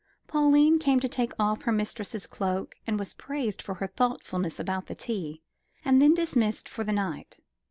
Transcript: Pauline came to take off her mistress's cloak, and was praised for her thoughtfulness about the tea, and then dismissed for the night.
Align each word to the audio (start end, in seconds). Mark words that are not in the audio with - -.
Pauline 0.27 0.79
came 0.79 0.99
to 0.99 1.07
take 1.07 1.31
off 1.39 1.61
her 1.61 1.71
mistress's 1.71 2.25
cloak, 2.25 2.73
and 2.87 2.97
was 2.97 3.13
praised 3.13 3.61
for 3.61 3.75
her 3.75 3.85
thoughtfulness 3.85 4.59
about 4.59 4.87
the 4.87 4.95
tea, 4.95 5.43
and 5.85 6.01
then 6.01 6.15
dismissed 6.15 6.67
for 6.67 6.83
the 6.83 6.91
night. 6.91 7.39